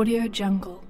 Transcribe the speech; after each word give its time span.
Audio 0.00 0.26
Jungle. 0.28 0.89